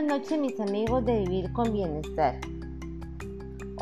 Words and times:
Buenas 0.00 0.20
noches 0.20 0.38
mis 0.38 0.58
amigos 0.58 1.04
de 1.04 1.18
Vivir 1.18 1.52
con 1.52 1.74
Bienestar. 1.74 2.40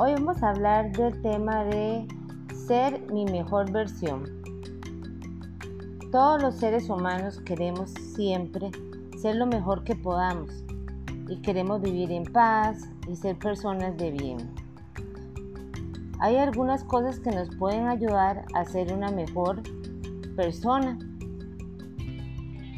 Hoy 0.01 0.15
vamos 0.15 0.43
a 0.43 0.51
hablar 0.51 0.91
del 0.91 1.22
tema 1.22 1.63
de 1.63 2.09
ser 2.67 3.01
mi 3.13 3.25
mejor 3.25 3.71
versión. 3.71 4.25
Todos 6.11 6.43
los 6.43 6.57
seres 6.57 6.91
humanos 6.91 7.41
queremos 7.42 7.92
siempre 8.17 8.73
ser 9.17 9.37
lo 9.37 9.46
mejor 9.46 9.85
que 9.85 9.95
podamos 9.95 10.51
y 11.28 11.41
queremos 11.41 11.83
vivir 11.83 12.10
en 12.10 12.24
paz 12.24 12.91
y 13.06 13.14
ser 13.14 13.38
personas 13.38 13.96
de 13.96 14.10
bien. 14.10 14.38
Hay 16.19 16.37
algunas 16.37 16.82
cosas 16.82 17.20
que 17.20 17.30
nos 17.30 17.48
pueden 17.55 17.87
ayudar 17.87 18.45
a 18.55 18.64
ser 18.64 18.92
una 18.92 19.12
mejor 19.12 19.62
persona. 20.34 20.98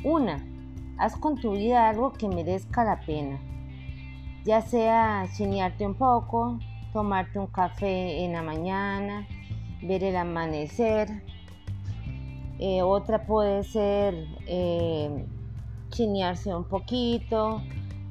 Una, 0.04 0.46
Haz 1.00 1.16
con 1.16 1.40
tu 1.40 1.52
vida 1.52 1.88
algo 1.88 2.12
que 2.12 2.28
merezca 2.28 2.84
la 2.84 3.00
pena, 3.00 3.40
ya 4.45 4.60
sea 4.60 5.26
chinearte 5.34 5.86
un 5.86 5.95
poco, 5.95 6.59
tomarte 6.92 7.38
un 7.38 7.46
café 7.46 8.23
en 8.23 8.34
la 8.34 8.42
mañana, 8.42 9.26
ver 9.80 10.04
el 10.04 10.14
amanecer. 10.14 11.09
Eh, 12.59 12.82
otra 12.82 13.24
puede 13.24 13.64
ser 13.64 14.14
eh, 14.46 15.24
chinearse 15.88 16.54
un 16.54 16.64
poquito, 16.64 17.62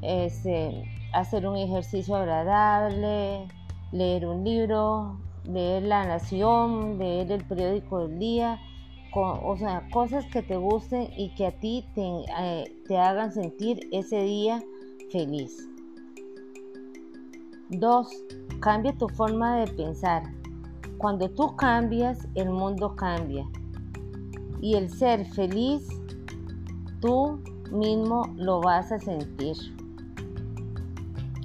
este, 0.01 0.83
hacer 1.13 1.45
un 1.45 1.57
ejercicio 1.57 2.15
agradable, 2.15 3.47
leer 3.91 4.25
un 4.25 4.43
libro, 4.43 5.19
leer 5.43 5.83
La 5.83 6.07
Nación, 6.07 6.97
leer 6.97 7.31
el 7.33 7.45
periódico 7.45 8.07
del 8.07 8.17
día 8.17 8.59
o 9.13 9.57
sea, 9.57 9.87
cosas 9.91 10.25
que 10.27 10.41
te 10.41 10.57
gusten 10.57 11.09
y 11.17 11.33
que 11.35 11.47
a 11.47 11.51
ti 11.51 11.85
te, 11.95 12.01
eh, 12.39 12.75
te 12.87 12.97
hagan 12.97 13.31
sentir 13.31 13.79
ese 13.91 14.21
día 14.23 14.63
feliz. 15.11 15.69
2. 17.69 18.07
Cambia 18.61 18.93
tu 18.97 19.07
forma 19.09 19.57
de 19.57 19.71
pensar. 19.73 20.23
Cuando 20.97 21.29
tú 21.29 21.55
cambias, 21.55 22.27
el 22.35 22.49
mundo 22.49 22.95
cambia. 22.95 23.47
Y 24.61 24.75
el 24.75 24.89
ser 24.89 25.25
feliz, 25.25 25.87
tú 26.99 27.39
mismo 27.71 28.23
lo 28.35 28.59
vas 28.59 28.91
a 28.91 28.99
sentir. 28.99 29.55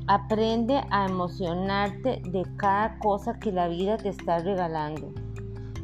Aprende 0.06 0.82
a 0.90 1.06
emocionarte 1.06 2.20
de 2.30 2.44
cada 2.56 2.98
cosa 2.98 3.38
que 3.38 3.52
la 3.52 3.68
vida 3.68 3.96
te 3.96 4.08
está 4.08 4.38
regalando. 4.38 5.12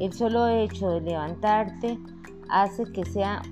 El 0.01 0.13
solo 0.13 0.47
hecho 0.47 0.89
de 0.89 1.01
levantarte 1.01 1.99
hace 2.49 2.91
que 2.91 3.05
sea 3.05 3.43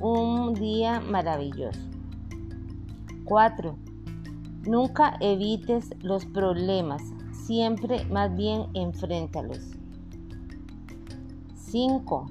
un 0.00 0.54
día 0.54 1.00
maravilloso. 1.00 1.80
4. 3.24 3.76
Nunca 4.68 5.16
evites 5.18 5.90
los 6.00 6.24
problemas, 6.26 7.02
siempre 7.32 8.04
más 8.04 8.36
bien 8.36 8.66
enfréntalos. 8.74 9.72
5. 11.56 12.26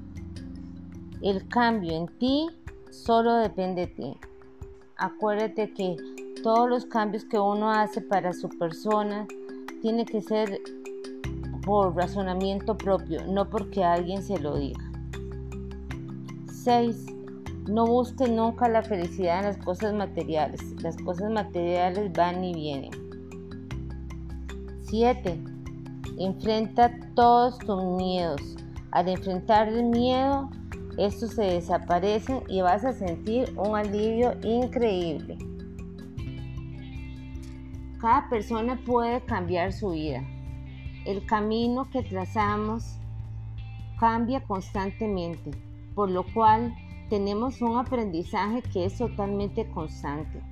El 1.20 1.46
cambio 1.48 1.92
en 1.92 2.06
ti 2.18 2.46
solo 2.90 3.34
depende 3.34 3.82
de 3.82 3.86
ti. 3.88 4.16
Acuérdate 4.96 5.74
que 5.74 5.96
todos 6.42 6.66
los 6.66 6.86
cambios 6.86 7.26
que 7.26 7.38
uno 7.38 7.70
hace 7.70 8.00
para 8.00 8.32
su 8.32 8.48
persona 8.48 9.26
tiene 9.82 10.06
que 10.06 10.22
ser 10.22 10.62
por 11.68 11.94
razonamiento 11.94 12.78
propio, 12.78 13.26
no 13.26 13.50
porque 13.50 13.84
alguien 13.84 14.22
se 14.22 14.38
lo 14.38 14.56
diga. 14.56 14.82
6. 16.46 17.04
No 17.68 17.84
busque 17.86 18.26
nunca 18.26 18.70
la 18.70 18.82
felicidad 18.82 19.40
en 19.40 19.44
las 19.44 19.58
cosas 19.58 19.92
materiales. 19.92 20.62
Las 20.82 20.96
cosas 20.96 21.30
materiales 21.30 22.10
van 22.14 22.42
y 22.42 22.54
vienen. 22.54 22.90
7. 24.80 25.38
Enfrenta 26.16 26.90
todos 27.14 27.58
tus 27.58 27.84
miedos. 27.98 28.40
Al 28.92 29.08
enfrentar 29.08 29.68
el 29.68 29.84
miedo, 29.84 30.48
estos 30.96 31.32
se 31.32 31.42
desaparecen 31.42 32.44
y 32.48 32.62
vas 32.62 32.86
a 32.86 32.94
sentir 32.94 33.52
un 33.58 33.76
alivio 33.76 34.32
increíble. 34.42 35.36
Cada 38.00 38.26
persona 38.30 38.80
puede 38.86 39.20
cambiar 39.26 39.74
su 39.74 39.90
vida. 39.90 40.22
El 41.08 41.24
camino 41.24 41.88
que 41.90 42.02
trazamos 42.02 42.98
cambia 43.98 44.44
constantemente, 44.44 45.52
por 45.94 46.10
lo 46.10 46.22
cual 46.34 46.76
tenemos 47.08 47.62
un 47.62 47.78
aprendizaje 47.78 48.60
que 48.60 48.84
es 48.84 48.98
totalmente 48.98 49.66
constante 49.70 50.42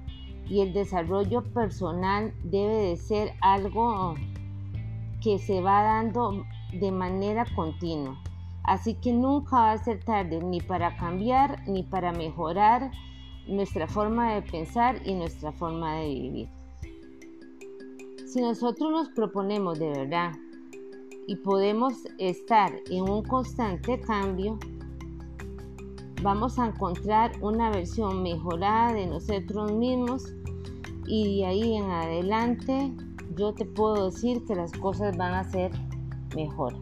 y 0.49 0.63
el 0.63 0.73
desarrollo 0.73 1.43
personal 1.53 2.33
debe 2.43 2.73
de 2.73 2.97
ser 2.97 3.35
algo 3.43 4.15
que 5.21 5.39
se 5.39 5.61
va 5.61 5.83
dando 5.83 6.43
de 6.73 6.91
manera 6.91 7.45
continua. 7.55 8.19
Así 8.63 8.95
que 8.95 9.13
nunca 9.13 9.57
va 9.57 9.73
a 9.73 9.85
ser 9.85 10.03
tarde 10.05 10.43
ni 10.43 10.63
para 10.63 10.97
cambiar 10.97 11.69
ni 11.69 11.83
para 11.83 12.13
mejorar 12.13 12.91
nuestra 13.47 13.87
forma 13.87 14.33
de 14.33 14.41
pensar 14.41 15.07
y 15.07 15.13
nuestra 15.13 15.53
forma 15.53 15.97
de 15.97 16.09
vivir. 16.09 16.49
Si 18.25 18.41
nosotros 18.41 18.91
nos 18.91 19.11
proponemos 19.11 19.79
de 19.79 19.91
verdad 19.91 20.33
y 21.27 21.37
podemos 21.37 21.95
estar 22.19 22.73
en 22.91 23.09
un 23.09 23.23
constante 23.23 24.01
cambio, 24.01 24.59
vamos 26.23 26.59
a 26.59 26.67
encontrar 26.67 27.33
una 27.43 27.71
versión 27.71 28.23
mejorada 28.23 28.93
de 28.93 29.07
nosotros 29.07 29.73
mismos 29.73 30.33
y 31.07 31.39
de 31.39 31.47
ahí 31.47 31.75
en 31.77 31.91
adelante 31.91 32.93
yo 33.37 33.53
te 33.53 33.65
puedo 33.65 34.07
decir 34.07 34.45
que 34.47 34.55
las 34.55 34.73
cosas 34.73 35.17
van 35.17 35.35
a 35.35 35.45
ser 35.45 35.71
mejor. 36.35 36.75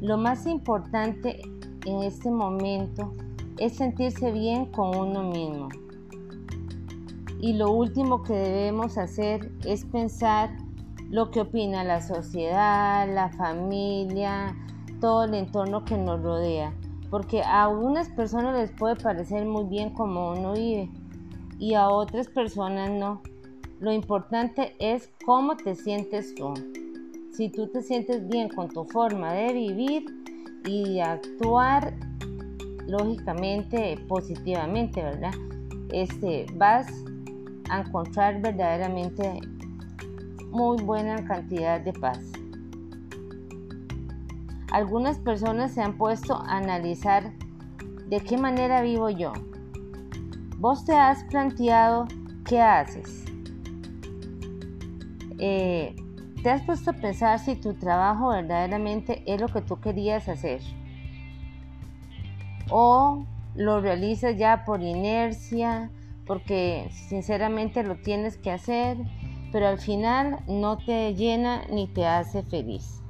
Lo 0.00 0.16
más 0.16 0.46
importante 0.46 1.40
en 1.84 2.02
este 2.02 2.30
momento 2.30 3.12
es 3.58 3.76
sentirse 3.76 4.32
bien 4.32 4.66
con 4.66 4.96
uno 4.96 5.30
mismo. 5.30 5.68
Y 7.40 7.52
lo 7.52 7.70
último 7.70 8.22
que 8.22 8.32
debemos 8.32 8.98
hacer 8.98 9.52
es 9.64 9.84
pensar 9.84 10.50
lo 11.10 11.30
que 11.30 11.40
opina 11.40 11.84
la 11.84 12.00
sociedad, 12.00 13.08
la 13.12 13.30
familia, 13.30 14.54
todo 15.00 15.24
el 15.24 15.34
entorno 15.34 15.84
que 15.84 15.96
nos 15.96 16.22
rodea. 16.22 16.72
Porque 17.10 17.42
a 17.42 17.64
algunas 17.64 18.08
personas 18.10 18.54
les 18.54 18.70
puede 18.72 18.96
parecer 18.96 19.46
muy 19.46 19.64
bien 19.64 19.90
como 19.90 20.32
uno 20.32 20.52
vive 20.52 20.90
y 21.58 21.74
a 21.74 21.88
otras 21.88 22.28
personas 22.28 22.90
no. 22.90 23.22
Lo 23.80 23.92
importante 23.92 24.74
es 24.78 25.08
cómo 25.24 25.56
te 25.56 25.74
sientes 25.74 26.34
tú. 26.34 26.52
Si 27.32 27.48
tú 27.48 27.68
te 27.68 27.82
sientes 27.82 28.28
bien 28.28 28.48
con 28.48 28.68
tu 28.68 28.84
forma 28.84 29.32
de 29.32 29.52
vivir 29.52 30.04
y 30.66 30.94
de 30.94 31.02
actuar 31.02 31.94
lógicamente 32.86 33.96
positivamente, 34.08 35.02
¿verdad? 35.02 35.32
Este, 35.92 36.46
vas 36.56 36.86
a 37.70 37.80
encontrar 37.80 38.42
verdaderamente 38.42 39.40
muy 40.50 40.82
buena 40.82 41.24
cantidad 41.24 41.80
de 41.80 41.92
paz. 41.92 42.20
Algunas 44.70 45.18
personas 45.18 45.72
se 45.72 45.82
han 45.82 45.96
puesto 45.96 46.34
a 46.34 46.56
analizar 46.56 47.32
de 48.08 48.20
qué 48.20 48.36
manera 48.36 48.82
vivo 48.82 49.08
yo. 49.10 49.32
Vos 50.58 50.84
te 50.84 50.94
has 50.94 51.24
planteado 51.24 52.06
qué 52.44 52.60
haces. 52.60 53.24
Eh, 55.38 55.94
te 56.42 56.50
has 56.50 56.62
puesto 56.62 56.90
a 56.90 56.94
pensar 56.94 57.38
si 57.38 57.56
tu 57.56 57.74
trabajo 57.74 58.28
verdaderamente 58.28 59.22
es 59.26 59.40
lo 59.40 59.48
que 59.48 59.62
tú 59.62 59.80
querías 59.80 60.28
hacer. 60.28 60.60
O 62.70 63.24
lo 63.54 63.80
realizas 63.80 64.36
ya 64.36 64.64
por 64.64 64.82
inercia, 64.82 65.90
porque 66.26 66.88
sinceramente 66.92 67.82
lo 67.82 67.96
tienes 67.96 68.36
que 68.36 68.50
hacer 68.50 68.98
pero 69.52 69.68
al 69.68 69.78
final 69.78 70.38
no 70.46 70.76
te 70.78 71.14
llena 71.14 71.62
ni 71.70 71.86
te 71.86 72.06
hace 72.06 72.42
feliz. 72.42 73.02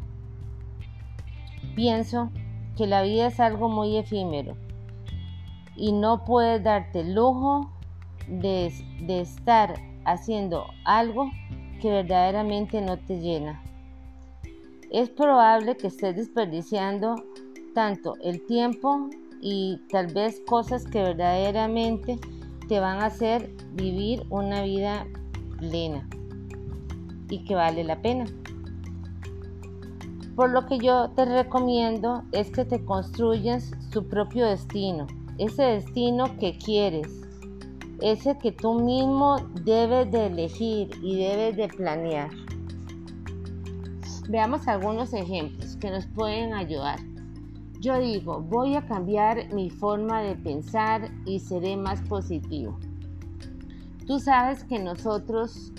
Pienso 1.74 2.30
que 2.76 2.86
la 2.86 3.02
vida 3.02 3.26
es 3.26 3.40
algo 3.40 3.68
muy 3.68 3.96
efímero 3.96 4.56
y 5.76 5.92
no 5.92 6.24
puedes 6.24 6.62
darte 6.62 7.00
el 7.00 7.14
lujo 7.14 7.70
de, 8.28 8.72
de 9.00 9.20
estar 9.20 9.74
haciendo 10.04 10.66
algo 10.84 11.30
que 11.80 11.90
verdaderamente 11.90 12.80
no 12.80 12.98
te 12.98 13.20
llena. 13.20 13.62
Es 14.90 15.10
probable 15.10 15.76
que 15.76 15.88
estés 15.88 16.16
desperdiciando 16.16 17.16
tanto 17.74 18.14
el 18.22 18.44
tiempo 18.46 19.08
y 19.40 19.80
tal 19.90 20.08
vez 20.08 20.40
cosas 20.46 20.84
que 20.84 21.02
verdaderamente 21.02 22.18
te 22.68 22.80
van 22.80 23.00
a 23.00 23.06
hacer 23.06 23.54
vivir 23.74 24.24
una 24.30 24.62
vida 24.62 25.06
plena 25.58 26.08
y 27.30 27.44
que 27.44 27.54
vale 27.54 27.84
la 27.84 28.00
pena. 28.00 28.26
Por 30.36 30.50
lo 30.50 30.66
que 30.66 30.78
yo 30.78 31.10
te 31.16 31.24
recomiendo 31.24 32.22
es 32.32 32.50
que 32.50 32.64
te 32.64 32.84
construyas 32.84 33.72
tu 33.90 34.06
propio 34.06 34.46
destino, 34.46 35.06
ese 35.36 35.62
destino 35.62 36.36
que 36.38 36.56
quieres, 36.56 37.08
ese 38.00 38.38
que 38.38 38.52
tú 38.52 38.74
mismo 38.74 39.38
debes 39.64 40.10
de 40.12 40.26
elegir 40.26 40.90
y 41.02 41.16
debes 41.16 41.56
de 41.56 41.68
planear. 41.68 42.30
Veamos 44.28 44.68
algunos 44.68 45.12
ejemplos 45.12 45.76
que 45.76 45.90
nos 45.90 46.06
pueden 46.06 46.54
ayudar. 46.54 47.00
Yo 47.80 47.98
digo, 47.98 48.40
voy 48.40 48.76
a 48.76 48.86
cambiar 48.86 49.52
mi 49.52 49.70
forma 49.70 50.20
de 50.20 50.34
pensar 50.36 51.10
y 51.24 51.40
seré 51.40 51.76
más 51.76 52.00
positivo. 52.02 52.78
Tú 54.06 54.20
sabes 54.20 54.64
que 54.64 54.78
nosotros 54.78 55.72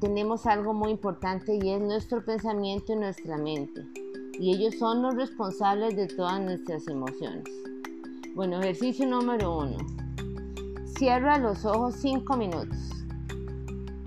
tenemos 0.00 0.46
algo 0.46 0.74
muy 0.74 0.90
importante 0.90 1.54
y 1.54 1.70
es 1.70 1.80
nuestro 1.80 2.24
pensamiento 2.24 2.92
y 2.92 2.96
nuestra 2.96 3.38
mente. 3.38 3.86
Y 4.38 4.54
ellos 4.54 4.78
son 4.78 5.02
los 5.02 5.14
responsables 5.14 5.96
de 5.96 6.06
todas 6.08 6.40
nuestras 6.40 6.86
emociones. 6.88 7.44
Bueno, 8.34 8.60
ejercicio 8.60 9.06
número 9.06 9.58
uno. 9.58 9.78
Cierra 10.98 11.38
los 11.38 11.64
ojos 11.64 11.94
cinco 11.96 12.36
minutos. 12.36 12.78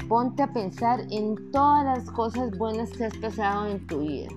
Ponte 0.08 0.44
a 0.44 0.54
pensar 0.54 1.02
en 1.10 1.36
todas 1.52 1.86
las 1.86 2.12
cosas 2.12 2.56
buenas 2.58 2.92
que 2.92 3.06
has 3.06 3.18
pasado 3.18 3.68
en 3.68 3.88
tu 3.88 4.02
vida. 4.02 4.30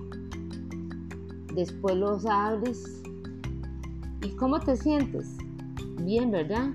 Después 1.53 1.95
los 1.95 2.25
abres. 2.25 3.03
¿Y 4.21 4.29
cómo 4.35 4.59
te 4.59 4.75
sientes? 4.75 5.37
Bien, 6.01 6.31
¿verdad? 6.31 6.69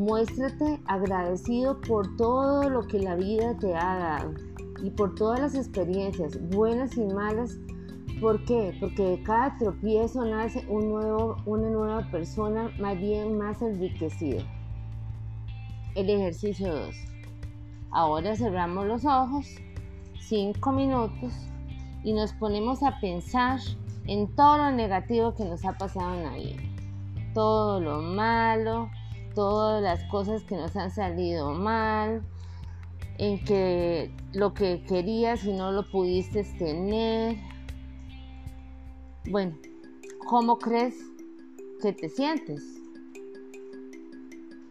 Muéstrate 0.00 0.80
agradecido 0.86 1.78
por 1.82 2.16
todo 2.16 2.70
lo 2.70 2.86
que 2.86 3.00
la 3.00 3.16
vida 3.16 3.54
te 3.58 3.74
ha 3.74 3.98
dado 3.98 4.32
y 4.82 4.88
por 4.88 5.14
todas 5.14 5.40
las 5.40 5.54
experiencias, 5.54 6.40
buenas 6.48 6.96
y 6.96 7.04
malas, 7.04 7.58
¿Por 8.18 8.42
qué? 8.46 8.74
Porque 8.80 9.02
de 9.02 9.22
cada 9.22 9.58
tropiezo 9.58 10.24
nace 10.24 10.64
un 10.68 10.88
nuevo, 10.88 11.36
una 11.44 11.68
nueva 11.68 12.10
persona 12.10 12.70
más 12.78 12.98
bien 12.98 13.36
más 13.36 13.60
enriquecida. 13.60 14.42
El 15.94 16.08
ejercicio 16.08 16.74
2. 16.74 16.94
Ahora 17.90 18.36
cerramos 18.36 18.86
los 18.86 19.04
ojos, 19.04 19.46
5 20.18 20.72
minutos, 20.72 21.32
y 22.02 22.14
nos 22.14 22.32
ponemos 22.32 22.82
a 22.82 22.98
pensar 23.00 23.60
en 24.06 24.34
todo 24.34 24.56
lo 24.56 24.70
negativo 24.70 25.34
que 25.34 25.44
nos 25.44 25.62
ha 25.66 25.76
pasado 25.76 26.14
en 26.14 26.22
la 26.22 26.36
vida. 26.36 26.62
Todo 27.34 27.80
lo 27.80 28.00
malo, 28.00 28.90
todas 29.34 29.82
las 29.82 30.04
cosas 30.04 30.42
que 30.44 30.56
nos 30.56 30.76
han 30.76 30.90
salido 30.90 31.52
mal, 31.52 32.22
en 33.18 33.44
que 33.44 34.14
lo 34.32 34.54
que 34.54 34.82
querías 34.84 35.44
y 35.44 35.52
no 35.52 35.72
lo 35.72 35.88
pudiste 35.90 36.42
tener, 36.58 37.36
bueno, 39.30 39.56
¿cómo 40.26 40.58
crees 40.58 40.94
que 41.82 41.92
te 41.92 42.08
sientes? 42.08 42.64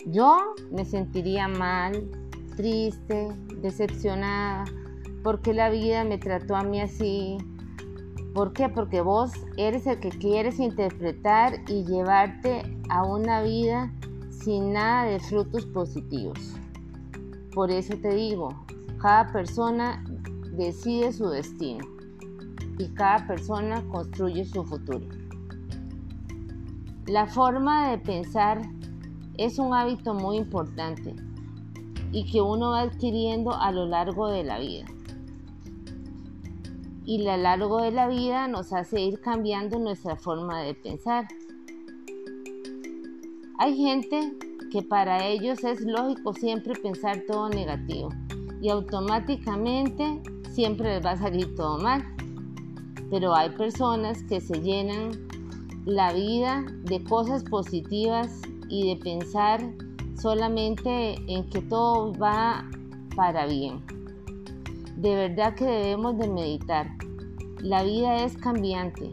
Yo 0.05 0.37
me 0.71 0.85
sentiría 0.85 1.47
mal, 1.47 2.09
triste, 2.55 3.29
decepcionada, 3.61 4.65
porque 5.23 5.53
la 5.53 5.69
vida 5.69 6.03
me 6.03 6.17
trató 6.17 6.55
a 6.55 6.63
mí 6.63 6.81
así. 6.81 7.37
¿Por 8.33 8.53
qué? 8.53 8.69
Porque 8.69 9.01
vos 9.01 9.31
eres 9.57 9.85
el 9.85 9.99
que 9.99 10.09
quieres 10.09 10.59
interpretar 10.59 11.61
y 11.67 11.83
llevarte 11.85 12.63
a 12.89 13.03
una 13.03 13.43
vida 13.43 13.93
sin 14.43 14.73
nada 14.73 15.05
de 15.05 15.19
frutos 15.19 15.65
positivos. 15.65 16.39
Por 17.53 17.71
eso 17.71 17.95
te 17.97 18.13
digo, 18.15 18.49
cada 19.01 19.31
persona 19.31 20.03
decide 20.55 21.11
su 21.11 21.29
destino 21.29 21.85
y 22.77 22.87
cada 22.89 23.27
persona 23.27 23.83
construye 23.89 24.45
su 24.45 24.63
futuro. 24.63 25.05
La 27.07 27.27
forma 27.27 27.89
de 27.89 27.97
pensar 27.97 28.61
es 29.37 29.57
un 29.57 29.73
hábito 29.73 30.13
muy 30.13 30.37
importante 30.37 31.15
y 32.11 32.25
que 32.31 32.41
uno 32.41 32.71
va 32.71 32.81
adquiriendo 32.81 33.53
a 33.53 33.71
lo 33.71 33.85
largo 33.85 34.27
de 34.27 34.43
la 34.43 34.59
vida. 34.59 34.85
Y 37.05 37.25
a 37.27 37.37
lo 37.37 37.43
largo 37.43 37.81
de 37.81 37.91
la 37.91 38.07
vida 38.07 38.47
nos 38.47 38.73
hace 38.73 39.01
ir 39.01 39.19
cambiando 39.21 39.79
nuestra 39.79 40.15
forma 40.15 40.61
de 40.61 40.75
pensar. 40.75 41.27
Hay 43.59 43.77
gente 43.77 44.33
que 44.71 44.81
para 44.81 45.27
ellos 45.27 45.63
es 45.63 45.81
lógico 45.81 46.33
siempre 46.33 46.73
pensar 46.73 47.23
todo 47.27 47.49
negativo 47.49 48.09
y 48.61 48.69
automáticamente 48.69 50.21
siempre 50.51 50.95
les 50.95 51.05
va 51.05 51.11
a 51.11 51.17
salir 51.17 51.55
todo 51.55 51.77
mal 51.77 52.03
pero 53.09 53.35
hay 53.35 53.49
personas 53.49 54.23
que 54.23 54.39
se 54.39 54.61
llenan 54.61 55.11
la 55.85 56.13
vida 56.13 56.63
de 56.83 57.03
cosas 57.03 57.43
positivas 57.43 58.41
y 58.69 58.89
de 58.89 59.01
pensar 59.01 59.61
solamente 60.21 61.15
en 61.27 61.49
que 61.49 61.61
todo 61.61 62.13
va 62.13 62.69
para 63.15 63.47
bien. 63.47 63.81
De 64.97 65.15
verdad 65.15 65.55
que 65.55 65.65
debemos 65.65 66.17
de 66.19 66.27
meditar. 66.27 66.87
La 67.59 67.83
vida 67.83 68.23
es 68.23 68.37
cambiante. 68.37 69.11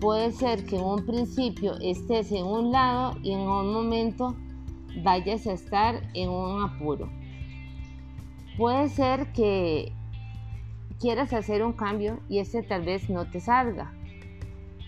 Puede 0.00 0.30
ser 0.32 0.66
que 0.66 0.76
en 0.76 0.84
un 0.84 1.06
principio 1.06 1.74
estés 1.80 2.30
en 2.30 2.44
un 2.44 2.70
lado 2.70 3.16
y 3.22 3.32
en 3.32 3.40
un 3.40 3.72
momento 3.72 4.36
vayas 5.02 5.46
a 5.46 5.52
estar 5.52 6.02
en 6.12 6.28
un 6.28 6.62
apuro. 6.62 7.08
Puede 8.58 8.90
ser 8.90 9.32
que 9.32 9.92
quieras 11.00 11.32
hacer 11.32 11.64
un 11.64 11.72
cambio 11.72 12.20
y 12.28 12.40
ese 12.40 12.62
tal 12.62 12.84
vez 12.84 13.08
no 13.08 13.30
te 13.30 13.40
salga. 13.40 13.92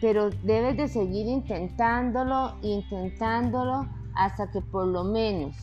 Pero 0.01 0.29
debes 0.31 0.77
de 0.77 0.89
seguir 0.89 1.27
intentándolo, 1.27 2.55
intentándolo 2.63 3.87
hasta 4.15 4.51
que 4.51 4.61
por 4.61 4.87
lo 4.87 5.05
menos 5.05 5.57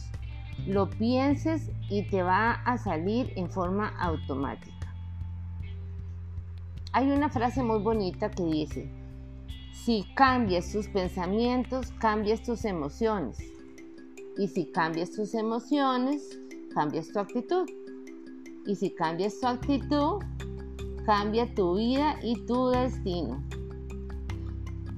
lo 0.66 0.90
pienses 0.90 1.72
y 1.90 2.04
te 2.10 2.24
va 2.24 2.52
a 2.52 2.78
salir 2.78 3.32
en 3.36 3.50
forma 3.50 3.90
automática. 4.00 4.74
Hay 6.94 7.12
una 7.12 7.30
frase 7.30 7.62
muy 7.62 7.80
bonita 7.80 8.32
que 8.32 8.44
dice, 8.44 9.05
si 9.84 10.04
cambias 10.16 10.72
tus 10.72 10.88
pensamientos, 10.88 11.92
cambias 12.00 12.42
tus 12.42 12.66
emociones. 12.66 13.38
Y 14.38 14.48
si 14.48 14.72
cambias 14.72 15.12
tus 15.12 15.34
emociones, 15.34 16.40
cambias 16.74 17.10
tu 17.10 17.20
actitud. 17.20 17.68
Y 18.66 18.76
si 18.76 18.90
cambias 18.90 19.40
tu 19.40 19.48
actitud, 19.48 20.24
cambia 21.06 21.54
tu 21.54 21.76
vida 21.76 22.18
y 22.24 22.36
tu 22.46 22.70
destino. 22.70 23.44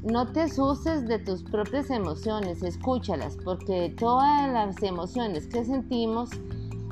No 0.04 0.32
te 0.32 0.42
asustes 0.42 1.06
de 1.06 1.20
tus 1.20 1.44
propias 1.44 1.90
emociones, 1.90 2.64
escúchalas, 2.64 3.36
porque 3.44 3.94
todas 3.98 4.54
las 4.54 4.82
emociones 4.84 5.48
que 5.48 5.66
sentimos, 5.66 6.30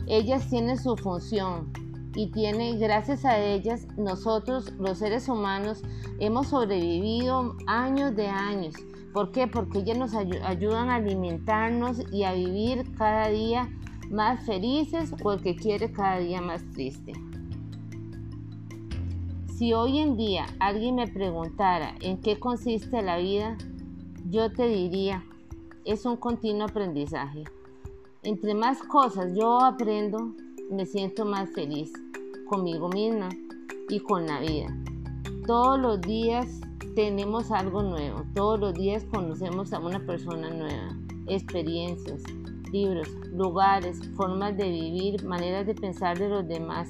ellas 0.08 0.50
tienen 0.50 0.77
su 0.77 0.98
función 0.98 1.72
y 2.15 2.27
tiene, 2.27 2.77
gracias 2.77 3.25
a 3.25 3.38
ellas, 3.38 3.88
nosotros 3.98 4.72
los 4.79 5.00
seres 5.00 5.27
humanos 5.27 5.84
hemos 6.19 6.48
sobrevivido 6.48 7.55
años 7.67 8.15
de 8.15 8.27
años. 8.27 8.74
¿Por 9.13 9.31
qué? 9.31 9.48
Porque 9.48 9.79
ellas 9.79 9.98
nos 9.98 10.13
ayudan 10.13 10.89
a 10.89 10.95
alimentarnos 10.95 12.01
y 12.12 12.24
a 12.24 12.34
vivir 12.34 12.95
cada 12.98 13.27
día 13.29 13.69
más 14.10 14.45
felices 14.45 15.13
o 15.24 15.34
el 15.34 15.41
que 15.41 15.55
quiere 15.55 15.91
cada 15.91 16.19
día 16.19 16.41
más 16.41 16.63
triste. 16.72 17.13
Si 19.57 19.74
hoy 19.74 20.00
en 20.00 20.17
día 20.17 20.45
alguien 20.60 20.95
me 20.95 21.07
preguntara 21.07 21.95
en 22.01 22.19
qué 22.19 22.39
consiste 22.39 23.01
la 23.01 23.17
vida, 23.17 23.57
yo 24.29 24.51
te 24.51 24.67
diría, 24.67 25.24
es 25.86 26.05
un 26.05 26.17
continuo 26.17 26.65
aprendizaje. 26.65 27.43
Entre 28.24 28.53
más 28.53 28.81
cosas 28.84 29.34
yo 29.34 29.62
aprendo, 29.62 30.34
me 30.69 30.86
siento 30.86 31.25
más 31.25 31.50
feliz 31.51 31.93
conmigo 32.46 32.90
misma 32.90 33.30
y 33.90 34.00
con 34.00 34.25
la 34.28 34.40
vida. 34.40 34.68
Todos 35.46 35.80
los 35.80 36.02
días 36.02 36.62
tenemos 36.96 37.52
algo 37.52 37.84
nuevo, 37.84 38.24
todos 38.34 38.60
los 38.60 38.74
días 38.74 39.06
conocemos 39.06 39.74
a 39.74 39.80
una 39.80 40.00
persona 40.06 40.50
nueva, 40.50 40.96
experiencias, 41.28 42.24
libros, 42.72 43.10
lugares, 43.34 44.00
formas 44.16 44.58
de 44.58 44.70
vivir, 44.70 45.24
maneras 45.25 45.68
de 45.68 45.75
pensar 45.75 46.18
de 46.18 46.30
los 46.30 46.48
demás. 46.48 46.90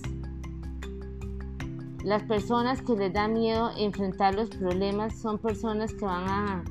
Las 2.04 2.24
personas 2.24 2.82
que 2.82 2.96
les 2.96 3.14
da 3.14 3.28
miedo 3.28 3.72
enfrentar 3.78 4.36
los 4.36 4.50
problemas 4.50 5.18
son 5.18 5.40
personas 5.40 5.94
que 5.94 6.06
van 6.06 6.28
a, 6.28 6.64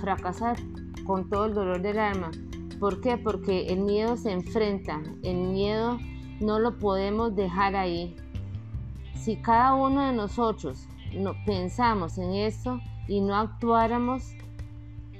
fracasar 0.00 0.56
con 1.04 1.28
todo 1.28 1.46
el 1.46 1.54
dolor 1.54 1.82
del 1.82 1.98
alma. 1.98 2.30
¿Por 2.78 3.00
qué? 3.00 3.16
Porque 3.16 3.66
el 3.68 3.80
miedo 3.80 4.16
se 4.16 4.30
enfrenta, 4.32 5.02
el 5.22 5.36
miedo 5.36 5.98
no 6.40 6.58
lo 6.58 6.78
podemos 6.78 7.34
dejar 7.34 7.76
ahí. 7.76 8.14
Si 9.14 9.36
cada 9.36 9.74
uno 9.74 10.06
de 10.06 10.12
nosotros 10.12 10.86
no, 11.14 11.32
pensamos 11.44 12.18
en 12.18 12.34
esto 12.34 12.80
y 13.06 13.20
no 13.20 13.36
actuáramos, 13.36 14.34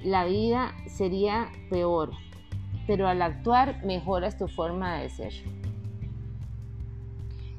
la 0.03 0.25
vida 0.25 0.73
sería 0.87 1.51
peor. 1.69 2.11
Pero 2.87 3.07
al 3.07 3.21
actuar 3.21 3.83
mejoras 3.85 4.37
tu 4.37 4.47
forma 4.47 4.97
de 4.97 5.09
ser. 5.09 5.33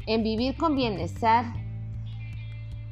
En 0.06 0.22
vivir 0.22 0.56
con 0.56 0.74
bienestar 0.74 1.44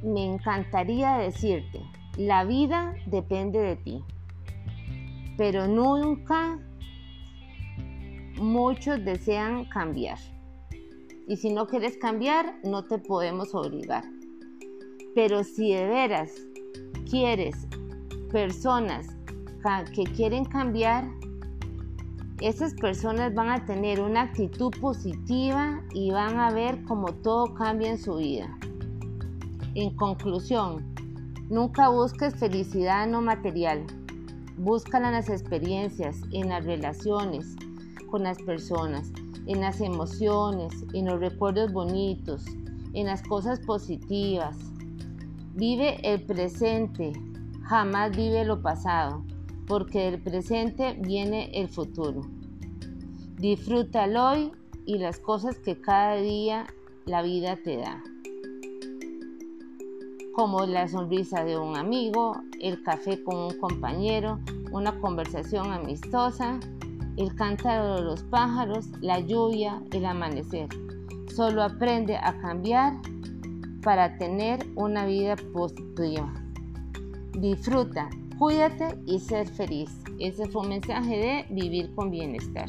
me 0.02 0.24
encantaría 0.24 1.16
decirte, 1.16 1.80
la 2.16 2.44
vida 2.44 2.94
depende 3.06 3.58
de 3.58 3.76
ti, 3.76 4.04
pero 5.36 5.66
nunca 5.66 6.60
muchos 8.36 9.04
desean 9.04 9.64
cambiar. 9.64 10.18
Y 11.28 11.36
si 11.36 11.52
no 11.52 11.66
quieres 11.66 11.96
cambiar, 11.98 12.58
no 12.64 12.84
te 12.84 12.98
podemos 12.98 13.54
obligar. 13.54 14.04
Pero 15.14 15.44
si 15.44 15.72
de 15.72 15.86
veras 15.86 16.32
quieres 17.08 17.54
personas 18.32 19.06
que 19.94 20.04
quieren 20.04 20.46
cambiar, 20.46 21.06
esas 22.40 22.72
personas 22.74 23.34
van 23.34 23.50
a 23.50 23.66
tener 23.66 24.00
una 24.00 24.22
actitud 24.22 24.70
positiva 24.80 25.82
y 25.92 26.10
van 26.10 26.38
a 26.38 26.50
ver 26.50 26.82
cómo 26.84 27.12
todo 27.12 27.52
cambia 27.54 27.90
en 27.90 27.98
su 27.98 28.16
vida. 28.16 28.56
En 29.74 29.94
conclusión, 29.96 30.94
nunca 31.50 31.90
busques 31.90 32.34
felicidad 32.36 33.06
no 33.06 33.20
material. 33.20 33.84
Búscala 34.56 35.08
en 35.08 35.14
las 35.14 35.28
experiencias, 35.28 36.22
en 36.32 36.48
las 36.48 36.64
relaciones 36.64 37.54
con 38.10 38.22
las 38.22 38.38
personas, 38.38 39.12
en 39.48 39.60
las 39.60 39.80
emociones, 39.80 40.72
en 40.92 41.06
los 41.06 41.18
recuerdos 41.18 41.72
bonitos, 41.72 42.44
en 42.92 43.06
las 43.06 43.22
cosas 43.22 43.58
positivas. 43.60 44.56
Vive 45.54 45.98
el 46.04 46.22
presente, 46.22 47.12
jamás 47.62 48.16
vive 48.16 48.44
lo 48.44 48.62
pasado, 48.62 49.24
porque 49.66 50.10
del 50.10 50.22
presente 50.22 50.96
viene 51.00 51.50
el 51.54 51.68
futuro. 51.68 52.20
Disfruta 53.36 54.04
el 54.04 54.16
hoy 54.16 54.52
y 54.86 54.98
las 54.98 55.18
cosas 55.18 55.58
que 55.58 55.80
cada 55.80 56.16
día 56.16 56.66
la 57.06 57.22
vida 57.22 57.56
te 57.56 57.78
da 57.78 58.02
como 60.38 60.66
la 60.66 60.86
sonrisa 60.86 61.42
de 61.42 61.58
un 61.58 61.76
amigo, 61.76 62.40
el 62.60 62.84
café 62.84 63.24
con 63.24 63.36
un 63.38 63.58
compañero, 63.58 64.38
una 64.70 65.00
conversación 65.00 65.72
amistosa, 65.72 66.60
el 67.18 67.34
cántaro 67.34 67.96
de 67.96 68.02
los 68.02 68.22
pájaros, 68.24 68.86
la 69.00 69.20
lluvia, 69.20 69.82
el 69.92 70.06
amanecer. 70.06 70.68
Solo 71.34 71.62
aprende 71.62 72.16
a 72.16 72.38
cambiar 72.40 72.94
para 73.82 74.16
tener 74.18 74.64
una 74.76 75.04
vida 75.04 75.36
positiva. 75.52 76.32
Disfruta, 77.38 78.08
cuídate 78.38 78.98
y 79.06 79.18
ser 79.18 79.46
feliz. 79.48 79.90
Ese 80.18 80.46
fue 80.48 80.62
un 80.62 80.68
mensaje 80.70 81.16
de 81.16 81.46
vivir 81.54 81.94
con 81.94 82.10
bienestar. 82.10 82.68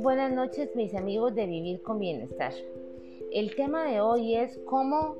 buenas 0.00 0.32
noches 0.32 0.74
mis 0.74 0.94
amigos 0.94 1.34
de 1.34 1.46
Vivir 1.46 1.82
con 1.82 1.98
Bienestar. 1.98 2.52
El 3.32 3.54
tema 3.54 3.84
de 3.88 4.00
hoy 4.00 4.34
es 4.34 4.58
cómo 4.66 5.16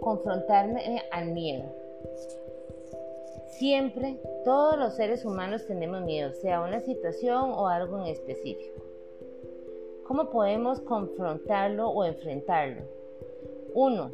confrontarme 0.00 1.02
al 1.10 1.32
miedo. 1.32 1.64
Siempre, 3.48 4.20
todos 4.44 4.76
los 4.76 4.94
seres 4.96 5.24
humanos 5.24 5.66
tenemos 5.66 6.02
miedo, 6.02 6.32
sea 6.34 6.60
una 6.60 6.80
situación 6.80 7.52
o 7.52 7.68
algo 7.68 7.98
en 8.00 8.08
específico. 8.08 8.82
¿Cómo 10.06 10.28
podemos 10.28 10.80
confrontarlo 10.80 11.88
o 11.88 12.04
enfrentarlo? 12.04 12.82
Uno, 13.72 14.10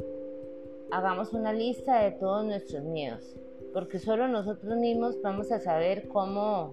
hagamos 0.89 1.33
una 1.33 1.51
lista 1.51 2.03
de 2.03 2.11
todos 2.11 2.45
nuestros 2.45 2.83
miedos, 2.83 3.35
porque 3.73 3.99
solo 3.99 4.29
nosotros 4.29 4.77
mismos 4.77 5.21
vamos 5.21 5.51
a 5.51 5.59
saber 5.59 6.07
cómo 6.07 6.71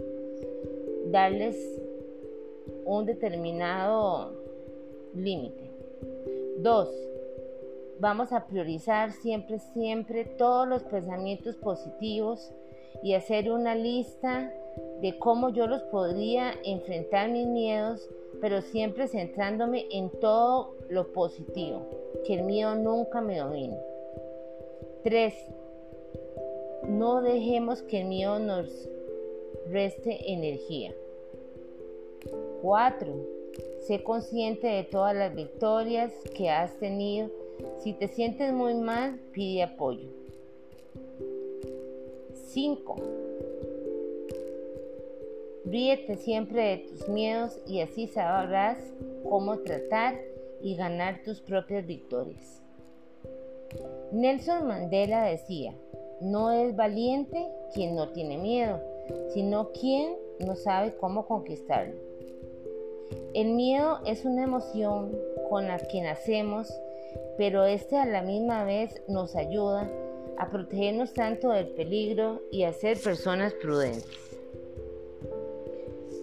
darles 1.07 1.57
un 2.85 3.05
determinado 3.05 4.33
límite. 5.15 5.68
Dos, 6.61 6.89
vamos 8.01 8.33
a 8.33 8.47
priorizar 8.49 9.13
siempre, 9.13 9.61
siempre 9.61 10.25
todos 10.25 10.67
los 10.67 10.83
pensamientos 10.83 11.55
positivos 11.55 12.53
y 13.01 13.15
hacer 13.15 13.53
una 13.53 13.77
lista 13.77 14.53
de 15.01 15.17
cómo 15.21 15.51
yo 15.51 15.69
los 15.69 15.83
podría 15.85 16.53
enfrentar 16.65 17.31
mis 17.31 17.47
miedos, 17.47 18.11
pero 18.41 18.61
siempre 18.61 19.07
centrándome 19.07 19.87
en 19.93 20.11
todo 20.21 20.75
lo 20.89 21.13
positivo, 21.13 21.87
que 22.27 22.35
el 22.35 22.43
miedo 22.43 22.75
nunca 22.75 23.21
me 23.21 23.39
domine. 23.39 23.79
Tres, 25.05 25.35
no 26.89 27.23
dejemos 27.23 27.83
que 27.83 28.01
el 28.01 28.09
miedo 28.09 28.41
nos 28.41 28.89
reste 29.71 30.33
energía. 30.33 30.93
4. 32.63 33.38
Sé 33.87 34.03
consciente 34.03 34.67
de 34.67 34.85
todas 34.85 35.15
las 35.15 35.35
victorias 35.35 36.13
que 36.35 36.51
has 36.51 36.77
tenido. 36.79 37.31
Si 37.83 37.93
te 37.93 38.09
sientes 38.09 38.53
muy 38.53 38.75
mal, 38.75 39.19
pide 39.33 39.63
apoyo. 39.63 40.09
5. 42.49 42.97
Ríete 45.65 46.17
siempre 46.17 46.63
de 46.63 46.77
tus 46.79 47.09
miedos 47.09 47.59
y 47.67 47.81
así 47.81 48.07
sabrás 48.07 48.79
cómo 49.29 49.59
tratar 49.59 50.19
y 50.63 50.77
ganar 50.77 51.23
tus 51.23 51.41
propias 51.41 51.87
victorias. 51.87 52.63
Nelson 54.13 54.67
Mandela 54.67 55.25
decía, 55.25 55.75
no 56.21 56.51
es 56.53 56.75
valiente 56.75 57.47
quien 57.75 57.95
no 57.95 58.11
tiene 58.13 58.39
miedo, 58.39 58.81
sino 59.35 59.71
quien 59.73 60.17
no 60.41 60.57
sabe 60.57 60.97
cómo 60.97 61.27
conquistarlo. 61.27 62.08
El 63.35 63.55
miedo 63.55 64.01
es 64.05 64.25
una 64.25 64.43
emoción 64.45 65.17
con 65.49 65.69
la 65.69 65.79
que 65.79 66.01
nacemos, 66.01 66.69
pero 67.37 67.65
este 67.65 67.97
a 67.97 68.05
la 68.05 68.23
misma 68.23 68.65
vez 68.65 69.03
nos 69.07 69.37
ayuda 69.37 69.89
a 70.37 70.51
protegernos 70.51 71.15
tanto 71.15 71.51
del 71.51 71.69
peligro 71.69 72.41
y 72.51 72.65
a 72.65 72.73
ser 72.73 72.99
personas 72.99 73.53
prudentes. 73.55 74.07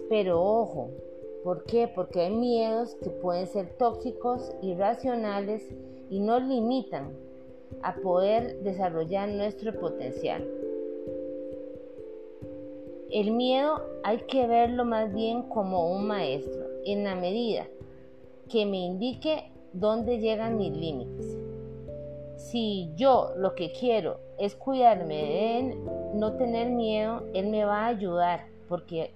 Pero 0.08 0.42
ojo, 0.42 0.90
¿por 1.42 1.64
qué? 1.64 1.88
Porque 1.92 2.20
hay 2.20 2.30
miedos 2.30 2.94
que 3.02 3.10
pueden 3.10 3.46
ser 3.46 3.68
tóxicos, 3.76 4.52
irracionales 4.62 5.62
y 6.10 6.20
nos 6.20 6.42
limitan 6.42 7.12
a 7.82 7.94
poder 7.96 8.62
desarrollar 8.62 9.28
nuestro 9.28 9.72
potencial. 9.78 10.46
El 13.10 13.30
miedo 13.30 13.80
hay 14.02 14.18
que 14.26 14.46
verlo 14.46 14.84
más 14.84 15.12
bien 15.14 15.42
como 15.44 15.90
un 15.92 16.06
maestro 16.06 16.65
en 16.86 17.04
la 17.04 17.14
medida 17.14 17.66
que 18.48 18.64
me 18.64 18.78
indique 18.78 19.50
dónde 19.72 20.18
llegan 20.18 20.56
mis 20.56 20.72
límites. 20.76 21.36
Si 22.36 22.92
yo 22.96 23.32
lo 23.36 23.54
que 23.54 23.72
quiero 23.72 24.20
es 24.38 24.54
cuidarme 24.54 25.16
de 25.16 25.58
él, 25.58 25.78
no 26.14 26.36
tener 26.36 26.70
miedo, 26.70 27.22
él 27.34 27.48
me 27.48 27.64
va 27.64 27.84
a 27.84 27.88
ayudar 27.88 28.46
porque 28.68 29.12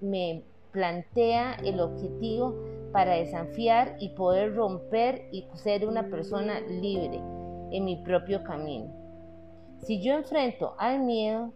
me 0.00 0.42
plantea 0.72 1.54
el 1.64 1.80
objetivo 1.80 2.54
para 2.92 3.14
desafiar 3.14 3.96
y 4.00 4.10
poder 4.10 4.54
romper 4.54 5.28
y 5.32 5.46
ser 5.54 5.86
una 5.86 6.08
persona 6.08 6.60
libre 6.60 7.20
en 7.70 7.84
mi 7.84 7.96
propio 7.96 8.42
camino. 8.42 8.92
Si 9.78 10.02
yo 10.02 10.14
enfrento 10.14 10.74
al 10.78 11.00
miedo, 11.00 11.52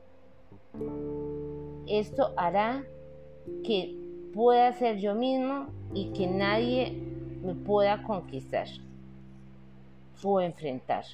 esto 1.87 2.33
hará 2.37 2.85
que 3.63 4.06
pueda 4.37 4.71
ser 4.75 4.99
yo 4.99 5.15
mismo 5.15 5.69
y 5.95 6.13
que 6.13 6.27
nadie 6.27 6.93
me 7.43 7.55
pueda 7.55 8.03
conquistar 8.03 8.69
o 10.23 10.41
enfrentar. 10.43 11.05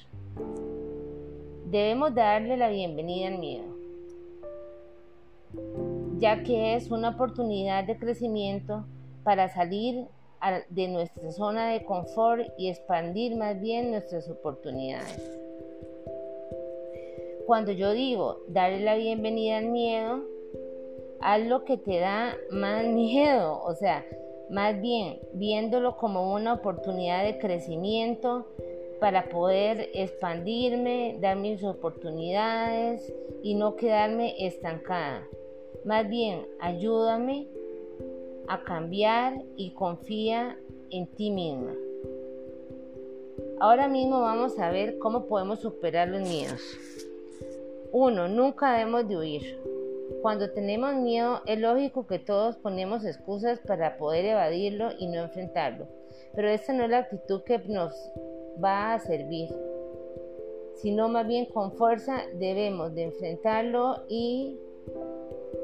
Debemos 1.71 2.13
darle 2.13 2.57
la 2.57 2.67
bienvenida 2.67 3.29
al 3.29 3.39
miedo, 3.39 3.63
ya 6.17 6.43
que 6.43 6.75
es 6.75 6.91
una 6.91 7.11
oportunidad 7.11 7.85
de 7.85 7.97
crecimiento 7.97 8.83
para 9.23 9.47
salir 9.47 10.05
de 10.69 10.89
nuestra 10.89 11.31
zona 11.31 11.69
de 11.69 11.85
confort 11.85 12.45
y 12.57 12.67
expandir 12.67 13.37
más 13.37 13.57
bien 13.61 13.91
nuestras 13.91 14.29
oportunidades. 14.29 15.39
Cuando 17.47 17.71
yo 17.71 17.93
digo 17.93 18.39
darle 18.49 18.81
la 18.81 18.95
bienvenida 18.95 19.59
al 19.59 19.67
miedo, 19.67 20.32
haz 21.23 21.41
lo 21.45 21.63
que 21.63 21.77
te 21.77 21.99
da 21.99 22.35
más 22.51 22.85
miedo, 22.85 23.61
o 23.63 23.73
sea, 23.75 24.05
más 24.49 24.79
bien 24.81 25.19
viéndolo 25.33 25.97
como 25.97 26.33
una 26.33 26.53
oportunidad 26.53 27.23
de 27.23 27.39
crecimiento 27.39 28.45
para 28.99 29.29
poder 29.29 29.89
expandirme, 29.93 31.17
dar 31.21 31.37
mis 31.37 31.63
oportunidades 31.63 33.13
y 33.41 33.55
no 33.55 33.75
quedarme 33.75 34.45
estancada. 34.45 35.27
Más 35.85 36.07
bien, 36.07 36.45
ayúdame 36.59 37.47
a 38.47 38.63
cambiar 38.63 39.41
y 39.55 39.71
confía 39.71 40.57
en 40.89 41.07
ti 41.07 41.31
misma. 41.31 41.73
Ahora 43.59 43.87
mismo 43.87 44.21
vamos 44.21 44.59
a 44.59 44.71
ver 44.71 44.99
cómo 44.99 45.25
podemos 45.25 45.59
superar 45.59 46.09
los 46.09 46.21
miedos. 46.21 46.61
Uno, 47.91 48.27
nunca 48.27 48.73
debemos 48.73 49.07
de 49.07 49.17
huir. 49.17 49.72
Cuando 50.23 50.51
tenemos 50.51 50.95
miedo 50.95 51.41
es 51.45 51.59
lógico 51.59 52.07
que 52.07 52.17
todos 52.17 52.55
ponemos 52.55 53.03
excusas 53.03 53.59
para 53.59 53.97
poder 53.97 54.23
evadirlo 54.23 54.91
y 54.97 55.07
no 55.07 55.21
enfrentarlo, 55.21 55.85
pero 56.33 56.47
esta 56.47 56.71
no 56.71 56.85
es 56.85 56.89
la 56.91 56.99
actitud 56.99 57.43
que 57.43 57.59
nos 57.67 57.91
va 58.63 58.93
a 58.93 58.99
servir. 58.99 59.49
sino 60.75 61.09
más 61.09 61.27
bien 61.27 61.45
con 61.47 61.73
fuerza 61.73 62.23
debemos 62.35 62.95
de 62.95 63.03
enfrentarlo 63.03 64.05
y 64.07 64.57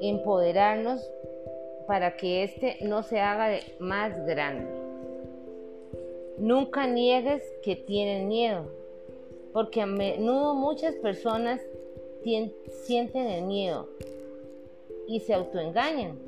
empoderarnos 0.01 1.10
para 1.88 2.18
que 2.18 2.44
éste 2.44 2.80
no 2.82 3.01
se 3.01 3.22
haga 3.22 3.60
más 3.80 4.25
grande. 4.25 4.70
Nunca 6.38 6.86
niegues 6.86 7.44
que 7.63 7.78
tienen 7.78 8.28
miedo, 8.28 8.66
porque 9.54 9.82
a 9.82 9.86
menudo 9.86 10.54
muchas 10.54 10.96
personas 10.96 11.62
sienten 12.84 13.28
el 13.28 13.46
miedo 13.46 13.88
y 15.10 15.22
se 15.22 15.34
autoengañan 15.34 16.20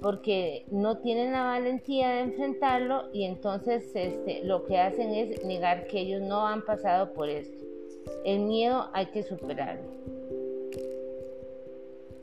porque 0.00 0.64
no 0.70 0.98
tienen 0.98 1.32
la 1.32 1.44
valentía 1.44 2.08
de 2.08 2.20
enfrentarlo 2.20 3.10
y 3.12 3.24
entonces 3.24 3.84
este, 3.94 4.42
lo 4.44 4.64
que 4.64 4.78
hacen 4.78 5.10
es 5.10 5.44
negar 5.44 5.86
que 5.86 6.00
ellos 6.00 6.22
no 6.22 6.46
han 6.46 6.64
pasado 6.64 7.12
por 7.12 7.28
esto. 7.28 7.62
El 8.24 8.40
miedo 8.40 8.88
hay 8.94 9.06
que 9.06 9.22
superarlo. 9.22 9.90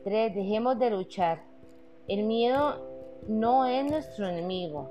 3. 0.02 0.34
Dejemos 0.34 0.76
de 0.80 0.90
luchar. 0.90 1.44
El 2.08 2.24
miedo 2.24 2.84
no 3.28 3.64
es 3.64 3.88
nuestro 3.88 4.28
enemigo. 4.28 4.90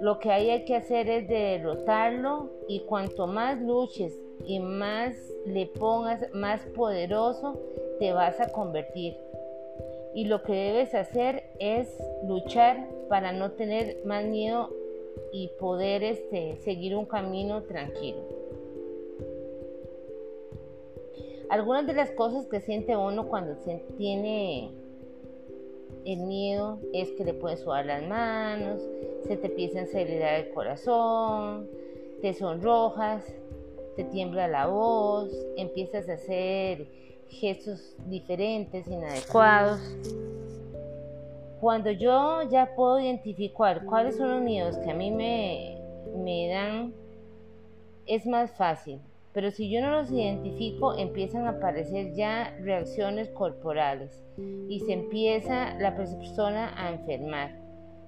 Lo 0.00 0.20
que 0.20 0.30
hay 0.30 0.64
que 0.64 0.76
hacer 0.76 1.08
es 1.08 1.26
derrotarlo 1.26 2.50
y 2.68 2.80
cuanto 2.80 3.26
más 3.26 3.60
luches 3.60 4.14
y 4.46 4.60
más 4.60 5.16
le 5.44 5.66
pongas, 5.66 6.32
más 6.32 6.60
poderoso 6.76 7.60
te 7.98 8.12
vas 8.12 8.40
a 8.40 8.52
convertir. 8.52 9.16
Y 10.18 10.24
lo 10.24 10.42
que 10.42 10.52
debes 10.52 10.96
hacer 10.96 11.44
es 11.60 11.96
luchar 12.26 12.88
para 13.08 13.30
no 13.30 13.52
tener 13.52 13.98
más 14.04 14.24
miedo 14.24 14.68
y 15.32 15.46
poder 15.60 16.02
este, 16.02 16.56
seguir 16.56 16.96
un 16.96 17.06
camino 17.06 17.62
tranquilo. 17.62 18.18
Algunas 21.48 21.86
de 21.86 21.92
las 21.92 22.10
cosas 22.10 22.48
que 22.48 22.60
siente 22.60 22.96
uno 22.96 23.28
cuando 23.28 23.54
tiene 23.96 24.72
el 26.04 26.18
miedo 26.22 26.80
es 26.92 27.12
que 27.12 27.24
le 27.24 27.34
puedes 27.34 27.60
sudar 27.60 27.86
las 27.86 28.02
manos, 28.02 28.82
se 29.22 29.36
te 29.36 29.46
empieza 29.46 29.78
a 29.78 29.82
acelerar 29.84 30.40
el 30.40 30.50
corazón, 30.52 31.68
te 32.22 32.34
sonrojas, 32.34 33.24
te 33.94 34.02
tiembla 34.02 34.48
la 34.48 34.66
voz, 34.66 35.30
empiezas 35.56 36.08
a 36.08 36.14
hacer 36.14 36.88
gestos 37.28 37.94
diferentes, 38.06 38.86
inadecuados. 38.86 39.80
Cuando 41.60 41.90
yo 41.90 42.42
ya 42.50 42.74
puedo 42.76 43.00
identificar 43.00 43.84
cuáles 43.84 44.16
son 44.16 44.30
los 44.30 44.42
miedos 44.42 44.76
que 44.78 44.90
a 44.90 44.94
mí 44.94 45.10
me, 45.10 45.78
me 46.16 46.48
dan, 46.48 46.94
es 48.06 48.26
más 48.26 48.50
fácil. 48.52 49.00
Pero 49.32 49.50
si 49.50 49.70
yo 49.70 49.80
no 49.80 49.90
los 49.90 50.10
identifico, 50.10 50.96
empiezan 50.96 51.46
a 51.46 51.50
aparecer 51.50 52.14
ya 52.14 52.56
reacciones 52.60 53.28
corporales 53.30 54.24
y 54.68 54.80
se 54.80 54.92
empieza 54.92 55.74
la 55.78 55.96
persona 55.96 56.72
a 56.76 56.92
enfermar. 56.92 57.56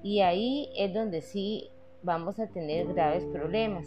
Y 0.02 0.20
ahí 0.20 0.70
es 0.76 0.94
donde 0.94 1.20
sí 1.20 1.70
vamos 2.02 2.40
a 2.40 2.48
tener 2.48 2.92
graves 2.94 3.24
problemas 3.26 3.86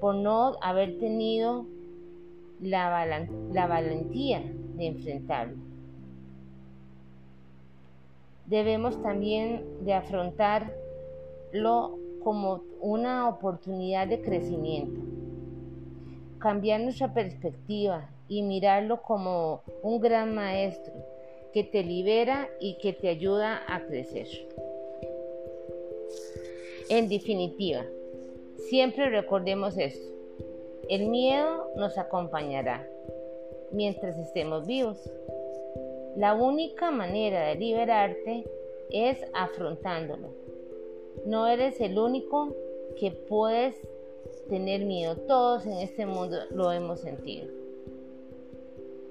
por 0.00 0.14
no 0.14 0.56
haber 0.60 0.98
tenido 0.98 1.66
la, 2.62 3.26
la 3.52 3.66
valentía 3.66 4.42
de 4.76 4.86
enfrentarlo. 4.86 5.56
Debemos 8.46 9.00
también 9.02 9.64
de 9.84 9.94
afrontarlo 9.94 10.70
como 12.22 12.62
una 12.80 13.28
oportunidad 13.28 14.08
de 14.08 14.20
crecimiento 14.20 15.00
cambiar 16.40 16.80
nuestra 16.80 17.12
perspectiva 17.12 18.08
y 18.26 18.42
mirarlo 18.42 19.02
como 19.02 19.62
un 19.82 20.00
gran 20.00 20.34
maestro 20.34 20.94
que 21.52 21.62
te 21.64 21.84
libera 21.84 22.48
y 22.60 22.78
que 22.78 22.92
te 22.92 23.08
ayuda 23.08 23.62
a 23.68 23.84
crecer. 23.86 24.26
En 26.88 27.08
definitiva, 27.08 27.84
siempre 28.68 29.10
recordemos 29.10 29.76
esto. 29.78 30.19
El 30.90 31.06
miedo 31.06 31.70
nos 31.76 31.96
acompañará 31.98 32.84
mientras 33.70 34.18
estemos 34.18 34.66
vivos. 34.66 34.98
La 36.16 36.34
única 36.34 36.90
manera 36.90 37.46
de 37.46 37.54
liberarte 37.54 38.44
es 38.90 39.24
afrontándolo. 39.32 40.30
No 41.26 41.46
eres 41.46 41.80
el 41.80 41.96
único 41.96 42.56
que 42.98 43.12
puedes 43.12 43.76
tener 44.48 44.84
miedo. 44.84 45.14
Todos 45.14 45.64
en 45.64 45.74
este 45.74 46.06
mundo 46.06 46.38
lo 46.50 46.72
hemos 46.72 46.98
sentido. 46.98 47.46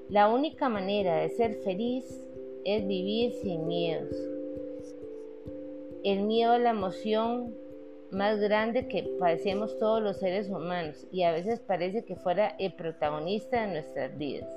La 0.10 0.28
única 0.28 0.68
manera 0.68 1.22
de 1.22 1.30
ser 1.30 1.56
feliz 1.64 2.04
es 2.66 2.86
vivir 2.86 3.32
sin 3.36 3.68
miedos. 3.68 4.14
El 6.04 6.24
miedo 6.24 6.56
es 6.56 6.62
la 6.62 6.72
emoción 6.72 7.56
más 8.12 8.40
grande 8.40 8.88
que 8.88 9.04
padecemos 9.20 9.78
todos 9.78 10.02
los 10.02 10.18
seres 10.18 10.50
humanos 10.50 11.06
y 11.12 11.24
a 11.24 11.32
veces 11.32 11.60
parece 11.60 12.04
que 12.04 12.16
fuera 12.16 12.56
el 12.60 12.74
protagonista 12.74 13.62
de 13.62 13.74
nuestras 13.74 14.18
vidas. 14.18 14.50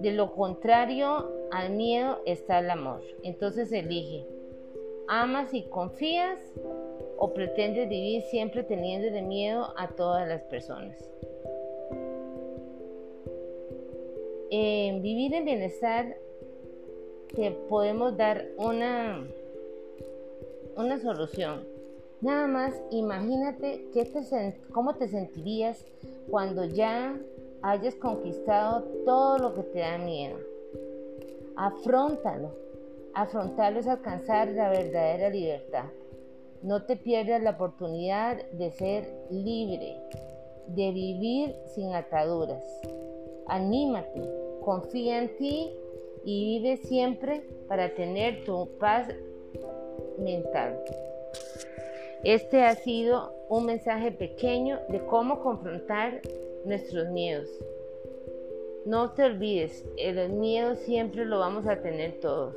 De 0.00 0.12
lo 0.12 0.32
contrario 0.32 1.32
al 1.50 1.70
miedo 1.70 2.20
está 2.24 2.60
el 2.60 2.70
amor. 2.70 3.02
Entonces 3.22 3.72
elige. 3.72 4.26
¿Amas 5.08 5.54
y 5.54 5.62
confías 5.62 6.38
o 7.16 7.32
pretendes 7.32 7.88
vivir 7.88 8.22
siempre 8.22 8.62
teniendo 8.62 9.10
de 9.10 9.22
miedo 9.22 9.72
a 9.76 9.88
todas 9.88 10.28
las 10.28 10.42
personas? 10.42 10.96
En 14.50 15.02
vivir 15.02 15.34
en 15.34 15.44
bienestar 15.44 16.16
te 17.34 17.50
podemos 17.50 18.16
dar 18.16 18.46
una, 18.56 19.26
una 20.78 20.98
solución. 21.00 21.64
Nada 22.20 22.46
más 22.46 22.72
imagínate 22.90 23.84
cómo 24.72 24.94
te 24.94 25.08
sentirías 25.08 25.84
cuando 26.30 26.64
ya 26.64 27.18
hayas 27.62 27.96
conquistado 27.96 28.82
todo 29.04 29.38
lo 29.38 29.54
que 29.54 29.62
te 29.64 29.80
da 29.80 29.98
miedo. 29.98 30.38
Afrontalo. 31.56 32.52
Afrontarlo 33.14 33.80
es 33.80 33.88
alcanzar 33.88 34.48
la 34.48 34.70
verdadera 34.70 35.30
libertad. 35.30 35.86
No 36.62 36.84
te 36.84 36.96
pierdas 36.96 37.42
la 37.42 37.50
oportunidad 37.50 38.48
de 38.52 38.70
ser 38.70 39.12
libre, 39.30 39.96
de 40.68 40.92
vivir 40.92 41.56
sin 41.74 41.94
ataduras. 41.94 42.64
Anímate, 43.46 44.22
confía 44.64 45.22
en 45.22 45.36
ti 45.36 45.72
y 46.24 46.60
vive 46.60 46.76
siempre 46.76 47.42
para 47.68 47.94
tener 47.94 48.44
tu 48.44 48.68
paz 48.78 49.08
mental. 50.18 50.78
Este 52.24 52.62
ha 52.62 52.74
sido 52.74 53.32
un 53.48 53.66
mensaje 53.66 54.10
pequeño 54.10 54.80
de 54.88 55.00
cómo 55.06 55.40
confrontar 55.40 56.20
nuestros 56.64 57.08
miedos. 57.08 57.48
No 58.84 59.12
te 59.12 59.24
olvides, 59.24 59.84
el 59.96 60.30
miedo 60.30 60.74
siempre 60.74 61.24
lo 61.24 61.38
vamos 61.38 61.66
a 61.66 61.80
tener 61.80 62.20
todos. 62.20 62.56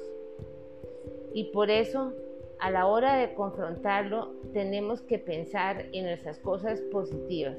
Y 1.33 1.45
por 1.45 1.69
eso 1.69 2.13
a 2.59 2.69
la 2.71 2.87
hora 2.87 3.17
de 3.17 3.33
confrontarlo 3.33 4.31
tenemos 4.53 5.01
que 5.01 5.17
pensar 5.17 5.85
en 5.93 6.05
nuestras 6.05 6.39
cosas 6.39 6.79
positivas 6.91 7.57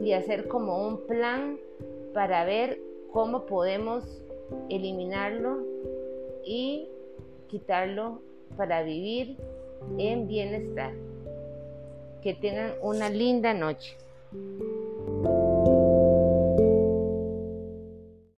y 0.00 0.12
hacer 0.12 0.46
como 0.48 0.86
un 0.86 1.06
plan 1.06 1.58
para 2.14 2.44
ver 2.44 2.80
cómo 3.12 3.46
podemos 3.46 4.04
eliminarlo 4.68 5.58
y 6.44 6.88
quitarlo 7.48 8.20
para 8.56 8.82
vivir 8.82 9.36
en 9.98 10.26
bienestar. 10.28 10.92
Que 12.22 12.34
tengan 12.34 12.72
una 12.82 13.08
linda 13.08 13.54
noche. 13.54 13.96